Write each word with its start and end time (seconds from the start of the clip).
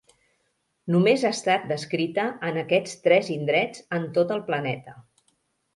Només 0.95 1.25
ha 1.25 1.31
estat 1.37 1.67
descrita 1.73 2.25
en 2.49 2.59
aquests 2.63 2.99
tres 3.05 3.33
indrets 3.39 3.87
en 4.01 4.13
tot 4.19 4.37
el 4.39 4.45
planeta. 4.51 4.99